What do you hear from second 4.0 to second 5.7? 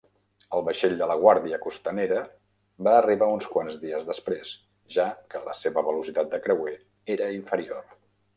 després, ja que la